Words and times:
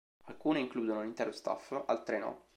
Alcune 0.23 0.57
includono 0.59 1.03
l'intero 1.03 1.31
staff, 1.31 1.79
altre 1.85 2.17
no. 2.17 2.45